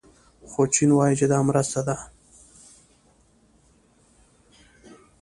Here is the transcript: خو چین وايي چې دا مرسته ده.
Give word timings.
خو 0.49 0.61
چین 0.73 0.89
وايي 0.95 1.15
چې 1.19 1.25
دا 1.31 1.39
مرسته 1.49 1.79
ده. 1.87 1.95